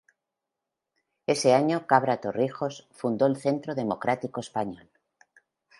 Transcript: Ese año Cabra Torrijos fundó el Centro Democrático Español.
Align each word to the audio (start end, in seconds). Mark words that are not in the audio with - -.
Ese 1.27 1.53
año 1.53 1.85
Cabra 1.85 2.17
Torrijos 2.21 2.87
fundó 2.89 3.27
el 3.27 3.35
Centro 3.37 3.75
Democrático 3.75 4.39
Español. 4.39 4.89